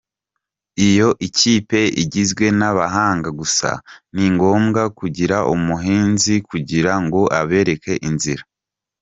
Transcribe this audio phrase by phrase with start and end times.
[0.89, 3.69] Iyo ikipe igizwe n’abahanga gusa,
[4.15, 8.43] ni ngombwa kugira umuhinzi kugira ngo abereke inzira.